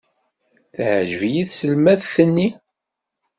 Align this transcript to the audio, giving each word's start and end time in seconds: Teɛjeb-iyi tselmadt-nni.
Teɛjeb-iyi 0.75 1.43
tselmadt-nni. 1.49 2.49